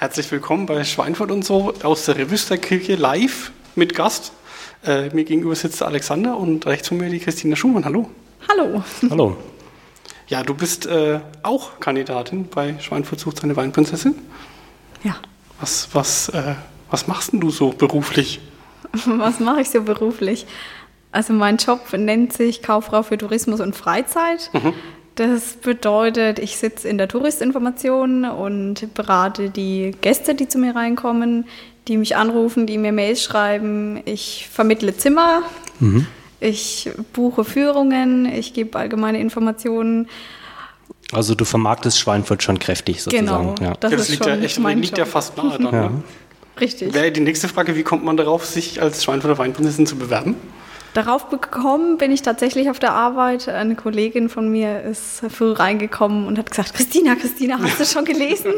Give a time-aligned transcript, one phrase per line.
[0.00, 4.30] Herzlich willkommen bei Schweinfurt und so aus der Revüsterkirche live mit Gast.
[4.86, 7.84] Äh, mir gegenüber sitzt Alexander und rechts von mir die Christina Schumann.
[7.84, 8.08] Hallo.
[8.48, 8.84] Hallo.
[9.10, 9.36] Hallo.
[10.28, 14.14] Ja, du bist äh, auch Kandidatin bei Schweinfurt sucht seine Weinprinzessin.
[15.02, 15.16] Ja.
[15.58, 16.54] Was, was, äh,
[16.92, 18.40] was machst denn du so beruflich?
[18.92, 20.46] Was mache ich so beruflich?
[21.10, 24.48] Also mein Job nennt sich Kauffrau für Tourismus und Freizeit.
[24.52, 24.74] Mhm.
[25.18, 31.44] Das bedeutet, ich sitze in der Touristinformation und berate die Gäste, die zu mir reinkommen,
[31.88, 34.00] die mich anrufen, die mir Mails schreiben.
[34.04, 35.42] Ich vermittle Zimmer,
[36.38, 40.06] ich buche Führungen, ich gebe allgemeine Informationen.
[41.10, 43.26] Also du vermarktest Schweinfurt schon kräftig sozusagen.
[43.26, 43.74] Genau, Ja.
[43.80, 45.72] das ja, das ist liegt schon ja echt mein liegt ja fast nahe dann.
[45.72, 45.88] Ja.
[45.88, 46.02] Ne?
[46.60, 46.94] Richtig.
[46.94, 50.36] Wäre die nächste Frage, wie kommt man darauf, sich als Schweinfurter Weinprinzessin zu bewerben?
[50.94, 53.48] Darauf bekommen bin ich tatsächlich auf der Arbeit.
[53.48, 58.04] Eine Kollegin von mir ist früh reingekommen und hat gesagt, Christina, Christina, hast du schon
[58.04, 58.52] gelesen?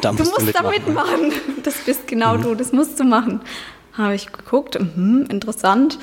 [0.00, 1.28] Da du musst du musst da mitmachen.
[1.28, 1.62] mitmachen.
[1.62, 3.40] Das bist genau du, das musst du machen.
[3.92, 5.94] Habe ich geguckt, mhm, interessant.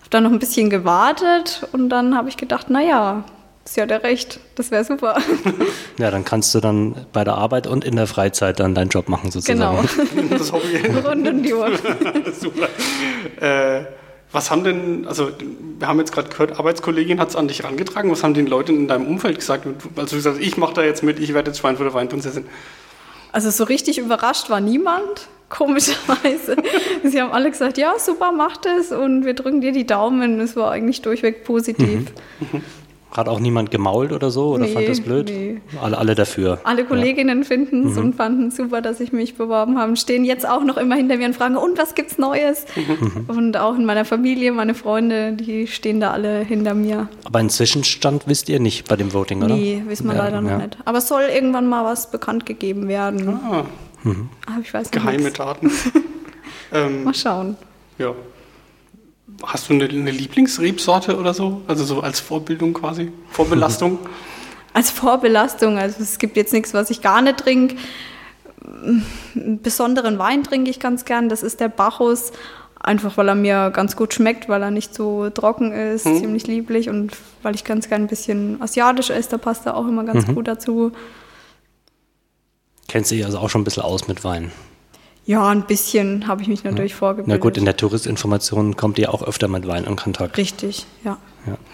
[0.00, 3.24] Habe dann noch ein bisschen gewartet und dann habe ich gedacht, naja,
[3.64, 5.18] ist ja der recht, das wäre super.
[5.98, 9.08] ja, dann kannst du dann bei der Arbeit und in der Freizeit dann deinen Job
[9.10, 9.58] machen sozusagen.
[9.60, 11.04] Genau, Das ich.
[11.06, 11.70] rund um die Uhr.
[12.40, 12.68] Super.
[13.40, 13.84] Äh,
[14.32, 15.30] was haben denn, also
[15.78, 18.10] wir haben jetzt gerade gehört, Arbeitskollegin hat es an dich herangetragen.
[18.10, 19.66] Was haben den Leute in deinem Umfeld gesagt?
[19.96, 22.44] Also du gesagt, ich mache da jetzt mit, ich werde jetzt Schweinfurter Weinprinzessin.
[23.32, 26.56] Also so richtig überrascht war niemand, komischerweise.
[27.04, 30.40] Sie haben alle gesagt, ja, super, mach das und wir drücken dir die Daumen.
[30.40, 32.12] Es war eigentlich durchweg positiv.
[33.10, 35.28] Hat auch niemand gemault oder so oder Nee, fand das blöd?
[35.30, 35.60] nee.
[35.80, 36.60] Alle, alle dafür.
[36.64, 39.96] Alle Kolleginnen finden es und fanden super, dass ich mich beworben habe.
[39.96, 42.66] Stehen jetzt auch noch immer hinter mir und fragen, und was gibt's Neues?
[43.26, 46.88] Und auch in meiner Familie, meine Freunde, die stehen da alle hinter mir.
[46.88, 47.08] Ja.
[47.24, 49.54] Aber einen Zwischenstand wisst ihr nicht bei dem Voting, oder?
[49.56, 50.58] Nee, wissen wir Ja, leider noch ja.
[50.58, 50.76] nicht.
[50.84, 53.40] Aber es soll irgendwann mal was bekannt gegeben werden.
[53.42, 53.64] Ah,
[54.46, 55.38] Aber ich weiß geheime nichts.
[55.38, 55.70] Daten.
[56.72, 57.56] ähm, Mal schauen.
[57.98, 58.12] ja.
[59.42, 61.62] Hast du eine, eine Lieblingsrebsorte oder so?
[61.66, 63.12] Also so als Vorbildung quasi?
[63.30, 63.98] Vorbelastung?
[64.74, 67.76] Als Vorbelastung, also es gibt jetzt nichts, was ich gar nicht trinke.
[68.62, 72.32] Einen besonderen Wein trinke ich ganz gern, das ist der Bacchus.
[72.78, 76.88] Einfach weil er mir ganz gut schmeckt, weil er nicht so trocken ist, ziemlich lieblich
[76.88, 80.26] und weil ich ganz gern ein bisschen asiatisch esse, da passt er auch immer ganz
[80.26, 80.92] gut dazu.
[82.86, 84.52] Kennst du dich also auch schon ein bisschen aus mit Wein?
[85.28, 87.28] Ja, ein bisschen habe ich mich natürlich vorgebildet.
[87.28, 90.38] Na gut, in der Touristinformation kommt ihr auch öfter mit Wein in Kontakt.
[90.38, 91.18] Richtig, ja.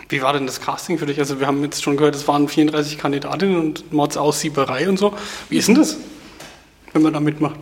[0.09, 1.21] Wie war denn das Casting für dich?
[1.21, 5.15] Also wir haben jetzt schon gehört, es waren 34 Kandidatinnen und Mordsausieberei und so.
[5.51, 5.99] Wie ist denn das,
[6.93, 7.61] wenn man da mitmacht?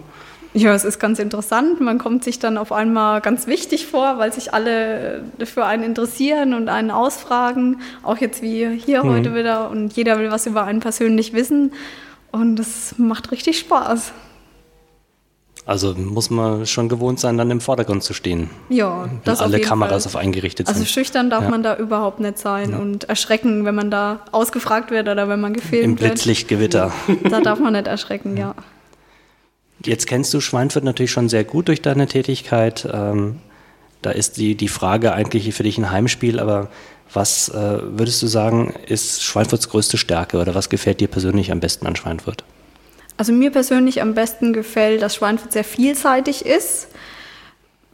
[0.54, 1.82] Ja, es ist ganz interessant.
[1.82, 6.54] Man kommt sich dann auf einmal ganz wichtig vor, weil sich alle für einen interessieren
[6.54, 7.82] und einen ausfragen.
[8.02, 9.68] Auch jetzt wie hier heute wieder.
[9.68, 11.74] Und jeder will was über einen persönlich wissen.
[12.30, 14.12] Und das macht richtig Spaß.
[15.64, 18.50] Also muss man schon gewohnt sein, dann im Vordergrund zu stehen.
[18.68, 20.10] Ja, das wenn auf alle jeden Kameras Fall.
[20.10, 20.88] auf einen gerichtet Also sind.
[20.88, 21.50] schüchtern darf Ja.
[21.50, 25.54] man da überhaupt nicht sein und erschrecken, wenn man da ausgefragt wird oder wenn man
[25.54, 26.10] Im gefilmt wird.
[26.14, 26.92] Blitzlichtgewitter.
[27.30, 28.54] Da darf man nicht erschrecken, ja.
[29.84, 32.88] Jetzt kennst du Schweinfurt natürlich schon sehr gut durch deine Tätigkeit.
[32.92, 33.38] Ähm,
[34.00, 36.68] da ist die, die Frage eigentlich für dich ein Heimspiel, aber
[37.12, 41.60] was äh, würdest du sagen, ist Schweinfurts größte Stärke oder was gefällt dir persönlich am
[41.60, 42.42] besten an Schweinfurt?
[43.22, 46.88] Also mir persönlich am besten gefällt, dass Schweinfurt sehr vielseitig ist.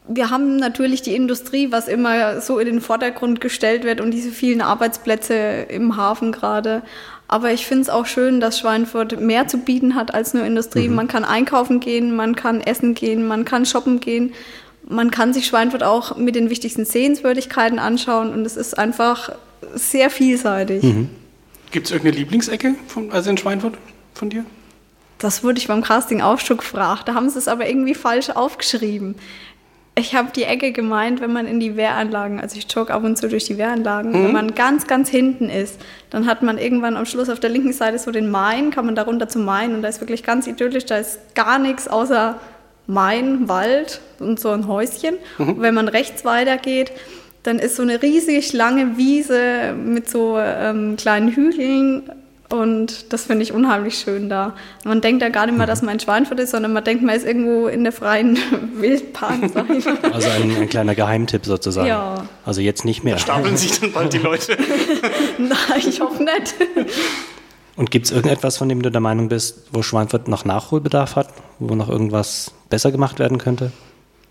[0.09, 4.31] Wir haben natürlich die Industrie, was immer so in den Vordergrund gestellt wird und diese
[4.31, 5.35] vielen Arbeitsplätze
[5.69, 6.81] im Hafen gerade.
[7.29, 10.89] Aber ich finde es auch schön, dass Schweinfurt mehr zu bieten hat als nur Industrie.
[10.89, 14.33] Man kann einkaufen gehen, man kann essen gehen, man kann shoppen gehen.
[14.89, 19.31] Man kann sich Schweinfurt auch mit den wichtigsten Sehenswürdigkeiten anschauen und es ist einfach
[19.75, 20.83] sehr vielseitig.
[21.71, 23.75] Gibt es irgendeine Lieblingsecke von, also in Schweinfurt
[24.15, 24.47] von dir?
[25.19, 27.09] Das wurde ich beim Casting auch schon gefragt.
[27.09, 29.17] Da haben sie es aber irgendwie falsch aufgeschrieben.
[29.97, 33.19] Ich habe die Ecke gemeint, wenn man in die Wehranlagen, also ich jogge ab und
[33.19, 35.81] zu durch die Wehranlagen, wenn man ganz, ganz hinten ist,
[36.11, 38.95] dann hat man irgendwann am Schluss auf der linken Seite so den Main, kann man
[38.95, 42.39] da runter zum Main und da ist wirklich ganz idyllisch, da ist gar nichts außer
[42.87, 45.17] Main, Wald und so ein Häuschen.
[45.37, 46.93] Und wenn man rechts weitergeht,
[47.43, 52.11] dann ist so eine riesig lange Wiese mit so ähm, kleinen Hügeln
[52.51, 54.55] und das finde ich unheimlich schön da.
[54.85, 57.15] Man denkt da gar nicht mehr, dass man in Schweinfurt ist, sondern man denkt, man
[57.15, 58.39] ist irgendwo in der freien
[58.75, 59.51] Wildbahn.
[60.13, 61.89] Also ein, ein kleiner Geheimtipp sozusagen.
[61.89, 62.27] Ja.
[62.47, 63.19] Also jetzt nicht mehr.
[63.19, 64.57] Stapeln sich dann bald die Leute?
[65.39, 66.55] Nein, ich hoffe nicht.
[67.77, 71.29] Und gibt es irgendetwas, von dem du der Meinung bist, wo Schweinfurt noch Nachholbedarf hat,
[71.59, 73.73] wo noch irgendwas besser gemacht werden könnte?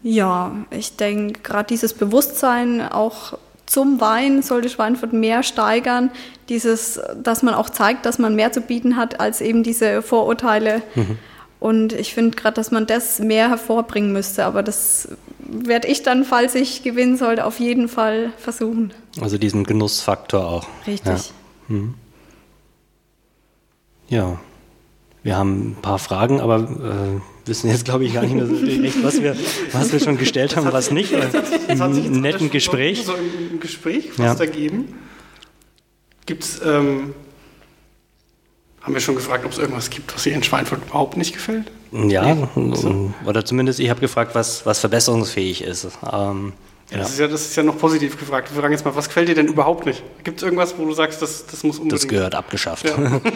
[0.01, 3.37] Ja, ich denke, gerade dieses Bewusstsein auch
[3.67, 6.09] zum Wein sollte Schweinfurt mehr steigern.
[6.49, 10.81] Dieses, dass man auch zeigt, dass man mehr zu bieten hat als eben diese Vorurteile.
[11.59, 14.45] Und ich finde gerade, dass man das mehr hervorbringen müsste.
[14.45, 15.09] Aber das
[15.39, 18.93] werde ich dann, falls ich gewinnen sollte, auf jeden Fall versuchen.
[19.21, 20.67] Also diesen Genussfaktor auch.
[20.85, 21.05] Richtig.
[21.05, 21.33] Ja.
[21.67, 21.93] Hm.
[24.07, 24.39] ja.
[25.23, 28.55] Wir haben ein paar Fragen, aber äh, wissen jetzt, glaube ich, gar nicht mehr so
[28.55, 29.35] recht, was wir,
[29.71, 31.11] was wir schon gestellt haben, was nicht.
[31.11, 33.03] Jetzt hat sich, jetzt Ein netten Gespräch.
[33.05, 34.45] So im Gespräch was Ja.
[34.45, 34.94] ergeben.
[36.25, 37.13] Gibt es, ähm,
[38.81, 41.71] haben wir schon gefragt, ob es irgendwas gibt, was dir in Schweinfurt überhaupt nicht gefällt?
[41.91, 43.13] Ja, So.
[43.25, 45.85] oder zumindest ich habe gefragt, was, was verbesserungsfähig ist.
[46.11, 46.53] Ähm,
[46.91, 46.97] ja.
[46.99, 48.53] Das, ist ja, das ist ja noch positiv gefragt.
[48.53, 50.03] Wir fragen jetzt mal, was gefällt dir denn überhaupt nicht?
[50.23, 52.01] Gibt es irgendwas, wo du sagst, das, das muss unbedingt...
[52.01, 52.85] Das gehört abgeschafft.
[52.85, 53.21] Ja.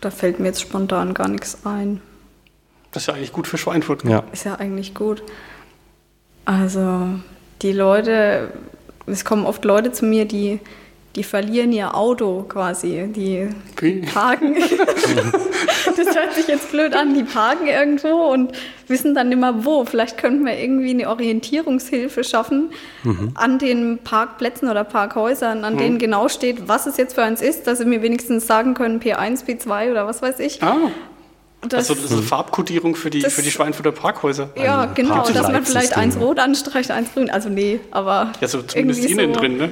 [0.00, 2.00] Da fällt mir jetzt spontan gar nichts ein.
[2.92, 4.04] Das ist ja eigentlich gut für Schweinfurt.
[4.04, 4.24] Ja.
[4.32, 5.22] Ist ja eigentlich gut.
[6.44, 7.08] Also,
[7.62, 8.52] die Leute,
[9.06, 10.60] es kommen oft Leute zu mir, die,
[11.18, 13.08] die verlieren ihr Auto quasi.
[13.14, 13.48] Die
[14.14, 14.54] parken.
[15.96, 17.12] das hört sich jetzt blöd an.
[17.14, 18.52] Die parken irgendwo und
[18.86, 19.84] wissen dann immer wo.
[19.84, 22.70] Vielleicht könnten wir irgendwie eine Orientierungshilfe schaffen
[23.34, 27.66] an den Parkplätzen oder Parkhäusern, an denen genau steht, was es jetzt für eins ist,
[27.66, 30.62] dass sie mir wenigstens sagen können, P1, P2 oder was weiß ich.
[30.62, 30.76] Ah,
[31.62, 34.50] Das, also das ist eine Farbkodierung für die, Das- für die Schweinfurter Parkhäuser.
[34.56, 37.30] ja, genau, dass man vielleicht eins rot anstreicht, eins grün.
[37.30, 39.68] Also nee, aber Ja, so zumindest irgendwie innen so, drin, ne?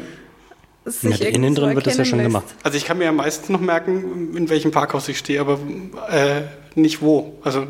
[0.86, 2.54] Sich innen irgendwie so drin wird das ja schon erkennen gemacht.
[2.62, 5.58] Also ich kann mir ja meistens noch merken, in welchem Parkhaus ich stehe, aber
[6.08, 6.42] äh,
[6.74, 7.38] nicht wo.
[7.42, 7.66] Also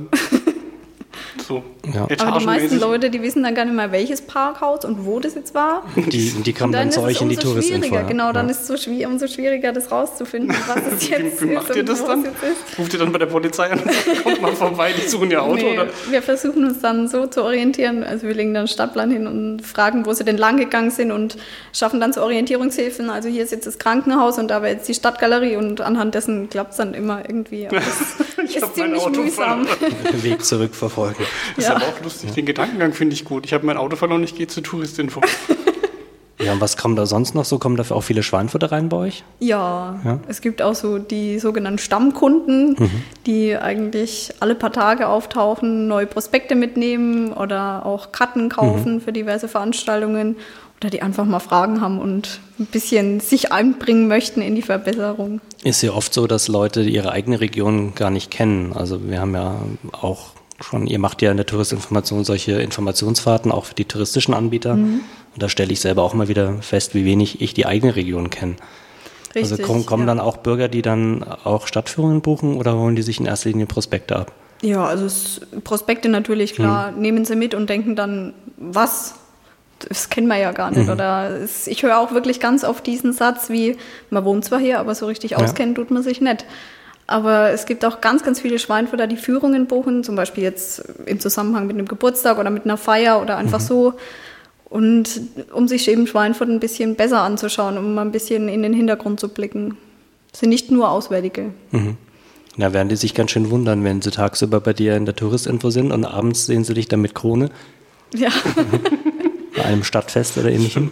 [1.47, 1.63] so
[1.95, 2.07] Ja.
[2.27, 2.79] Aber die meisten.
[2.81, 5.83] Leute, die wissen dann gar nicht mehr, welches Parkhaus und wo das jetzt war.
[5.97, 7.95] Die, die kommen Und dann, dann zu ist euch es in die schwieriger.
[7.97, 8.03] ja.
[8.03, 8.53] Genau, dann ja.
[8.53, 11.75] ist es so schwi umso schwieriger, das rauszufinden, was es jetzt Wie, wie ist macht
[11.75, 12.25] ihr und das dann?
[12.25, 12.79] ist.
[12.79, 15.43] Ruft ihr dann bei der Polizei an und sagt, kommt mal vorbei, die suchen ihr
[15.43, 15.55] Auto?
[15.57, 15.89] Nee, Oder?
[16.11, 18.03] wir versuchen uns dann so zu orientieren.
[18.05, 21.13] Also wir legen dann einen Stadtplan hin und fragen, wo sie denn lang gegangen sind
[21.13, 21.37] und
[21.73, 23.11] schaffen dann zu Orientierungshilfen.
[23.11, 26.49] Also hier ist jetzt das Krankenhaus und da war jetzt die Stadtgalerie und anhand dessen
[26.51, 27.69] klappt es dann immer irgendwie.
[28.51, 29.67] Ich hab ist mein ziemlich Auto mühsam.
[29.67, 30.23] verloren.
[30.23, 31.25] Weg zurückverfolgen.
[31.57, 31.77] Das ist Ja.
[31.77, 32.33] aber auch lustig.
[32.33, 33.45] Den Gedankengang finde ich gut.
[33.47, 35.21] Ich habe mein Auto verloren, ich gehe zur Touristinfo.
[36.39, 37.59] Ja, und was kommt da sonst noch so?
[37.59, 39.25] Kommen dafür auch viele Schweinfutter rein bei euch?
[39.41, 40.21] Ja, Ja.
[40.29, 42.77] es gibt auch so die sogenannten Stammkunden,
[43.25, 49.49] die eigentlich alle paar Tage auftauchen, neue Prospekte mitnehmen oder auch Karten kaufen für diverse
[49.49, 50.37] Veranstaltungen
[50.81, 55.41] oder die einfach mal Fragen haben und ein bisschen sich einbringen möchten in die Verbesserung.
[55.65, 58.73] Ist ja oft so, dass Leute ihre eigene Region gar nicht kennen.
[58.75, 59.57] Also wir haben ja
[59.93, 64.73] auch schon, ihr macht ja in der Touristinformation solche Informationsfahrten auch für die touristischen Anbieter.
[64.73, 65.03] Und
[65.43, 68.57] da stelle ich selber auch mal wieder fest, wie wenig ich die eigene Region kenne.
[69.35, 70.07] Also Richtig, kommen, kommen ja.
[70.07, 73.67] dann auch Bürger, die dann auch Stadtführungen buchen oder holen die sich in erster Linie
[73.67, 74.33] Prospekte ab?
[74.63, 75.09] Ja, also
[75.65, 79.17] Prospekte natürlich, klar, nehmen sie mit und denken dann, was?
[79.81, 80.89] Das kennen wir ja gar nicht.
[80.89, 83.77] Oder es, ich höre auch wirklich ganz oft diesen Satz wie,
[84.11, 85.39] man wohnt zwar hier, aber so richtig Ja.
[85.39, 86.45] auskennen tut man sich nicht.
[87.07, 91.21] Aber es gibt auch ganz, ganz viele Schweinfurter, die Führungen buchen, zum Beispiel jetzt im
[91.21, 93.95] Zusammenhang mit einem Geburtstag oder mit einer Feier oder einfach so.
[94.69, 95.21] Und
[95.53, 99.21] um sich eben Schweinfurt ein bisschen besser anzuschauen, um mal ein bisschen in den Hintergrund
[99.21, 99.77] zu blicken.
[100.33, 101.51] Das sind nicht nur Auswärtige.
[102.59, 105.71] Da werden die sich ganz schön wundern, wenn sie tagsüber bei dir in der Touristinfo
[105.71, 107.51] sind und abends sehen sie dich dann mit Krone
[108.15, 108.31] Ja.
[109.67, 110.91] einem Stadtfest oder ähnlichem.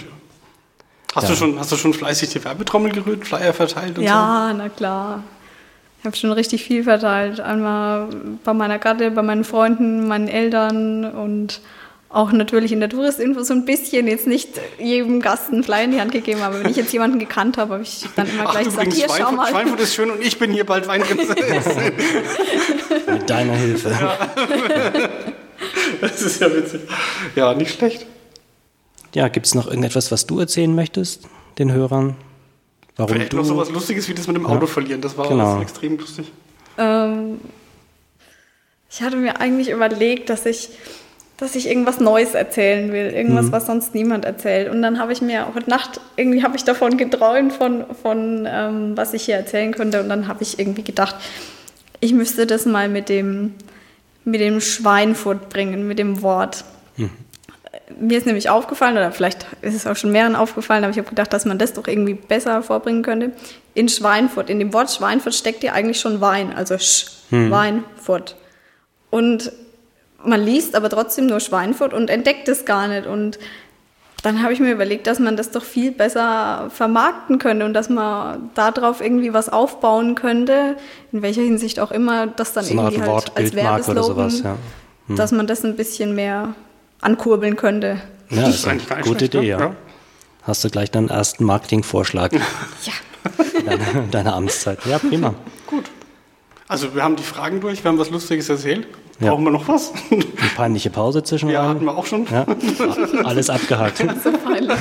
[1.14, 1.30] Hast, Ja.
[1.30, 5.22] du schon, hast du schon fleißig die Werbetrommel gerührt, Flyer verteilt und Ja, na klar.
[6.00, 7.40] Ich habe schon richtig viel verteilt.
[7.40, 8.08] Einmal
[8.44, 11.60] bei meiner Gatte, bei meinen Freunden, meinen Eltern und
[12.10, 14.06] auch natürlich in der Touristinfo so ein bisschen.
[14.06, 17.18] Jetzt nicht jedem Gast einen Flyer in die Hand gegeben, aber wenn ich jetzt jemanden
[17.18, 18.48] gekannt habe, habe ich dann immer so?
[18.48, 19.48] Ach gleich gesagt, hier, schau Schweinfurt, mal.
[19.48, 21.34] Schweinfurt ist schön und ich bin hier bald Weingrenze.
[23.10, 23.90] Mit deiner Hilfe.
[26.00, 26.82] Das ist ja witzig.
[27.34, 28.04] Ja, nicht schlecht.
[29.14, 31.28] Ja, gibt es noch irgendetwas, was du erzählen möchtest,
[31.58, 32.16] den Hörern?
[32.96, 33.38] Warum Vielleicht du?
[33.38, 35.00] noch so was Lustiges wie das mit dem Auto verlieren.
[35.00, 35.54] Das war Genau.
[35.54, 36.30] das extrem lustig.
[36.78, 37.40] Ähm,
[38.90, 40.70] ich hatte mir eigentlich überlegt, dass ich,
[41.36, 44.70] dass ich irgendwas Neues erzählen will, irgendwas, was sonst niemand erzählt.
[44.70, 48.96] Und dann habe ich mir heute Nacht irgendwie habe ich davon geträumt von, von ähm,
[48.96, 50.00] was ich hier erzählen könnte.
[50.00, 51.16] Und dann habe ich irgendwie gedacht,
[52.00, 53.54] ich müsste das mal mit dem
[54.26, 56.64] mit dem Schweinfurt bringen, mit dem Wort.
[57.98, 61.08] Mir ist nämlich aufgefallen, oder vielleicht ist es auch schon mehreren aufgefallen, aber ich habe
[61.08, 63.32] gedacht, dass man das doch irgendwie besser vorbringen könnte.
[63.74, 68.36] In Schweinfurt, in dem Wort Schweinfurt steckt ja eigentlich schon Wein, also Sch, Weinfurt.
[69.10, 69.52] Und
[70.24, 73.06] man liest aber trotzdem nur Schweinfurt und entdeckt es gar nicht.
[73.06, 73.38] Und
[74.22, 77.90] dann habe ich mir überlegt, dass man das doch viel besser vermarkten könnte und dass
[77.90, 80.76] man darauf irgendwie was aufbauen könnte,
[81.12, 84.56] in welcher Hinsicht auch immer, das dann so irgendwie halt als Werbeslogan, sowas, ja.
[85.08, 86.54] dass man das ein bisschen mehr
[87.04, 88.00] ankurbeln könnte.
[88.30, 89.46] Ja, das ist eine eigentlich gute schlecht, Idee, ne?
[89.48, 89.58] ja.
[89.60, 89.76] Ja.
[90.42, 92.92] Hast du gleich deinen ersten Marketingvorschlag Ja.
[93.64, 94.78] deiner, deiner Amtszeit.
[94.86, 95.34] Ja, prima.
[95.66, 95.84] Gut.
[96.68, 98.86] Also wir haben die Fragen durch, wir haben was Lustiges erzählt.
[99.20, 99.30] Ja.
[99.30, 99.92] Brauchen wir noch was?
[100.10, 100.24] Eine
[100.56, 102.26] peinliche Pause zwischen Ja, hatten wir auch schon.
[102.30, 102.46] Ja,
[103.24, 103.98] alles abgehakt.
[103.98, 104.76] So peinlich.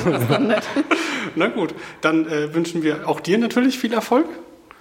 [1.36, 4.26] Na gut, dann äh, wünschen wir auch dir natürlich viel Erfolg.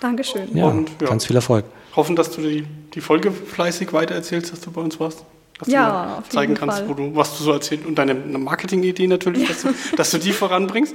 [0.00, 0.56] Dankeschön.
[0.56, 1.08] Ja, Und, ja.
[1.08, 1.64] ganz viel Erfolg.
[1.94, 5.24] Hoffen, dass du die, die Folge fleißig weitererzählst, dass du bei uns warst.
[5.64, 6.88] Dass Ja, du zeigen jeden kannst, Fall.
[6.88, 10.32] wo du, was du so erzählst und deine Marketing-Idee natürlich, dass, du, dass du die
[10.32, 10.94] voranbringst.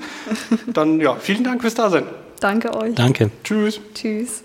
[0.68, 2.04] Dann ja, vielen Dank fürs Dasein.
[2.40, 2.96] Danke euch.
[2.96, 3.32] Danke.
[3.44, 3.80] Tschüss.
[3.94, 4.44] Tschüss.